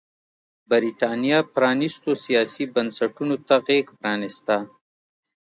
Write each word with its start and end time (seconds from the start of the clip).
برېټانیا 0.69 1.39
پرانيستو 1.53 2.11
سیاسي 2.25 2.63
بنسټونو 2.75 3.35
ته 3.47 3.55
غېږ 3.65 3.87
پرانېسته. 3.99 4.55